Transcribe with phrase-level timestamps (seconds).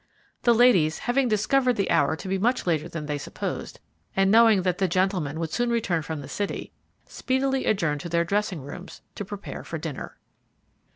[0.41, 3.79] The ladies, having discovered the hour to be much later than they supposed,
[4.15, 6.71] and knowing that the gentlemen would soon return from the city,
[7.05, 10.17] speedily adjourned to their dressing rooms to prepare for dinner.